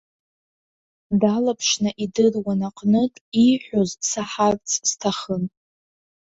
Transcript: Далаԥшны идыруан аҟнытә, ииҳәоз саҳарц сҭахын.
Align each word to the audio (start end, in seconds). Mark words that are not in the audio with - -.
Далаԥшны 1.19 1.89
идыруан 2.03 2.61
аҟнытә, 2.67 3.19
ииҳәоз 3.43 3.91
саҳарц 4.09 4.67
сҭахын. 4.89 5.43